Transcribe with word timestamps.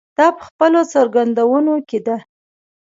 دا 0.17 0.27
په 0.37 0.43
خپلو 0.49 0.79
څرګندونو 0.93 1.73
کې 1.89 1.99
ده. 2.05 2.17